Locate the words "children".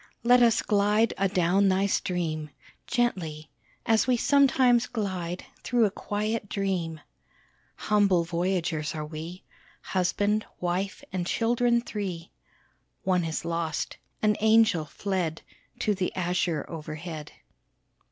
11.27-11.81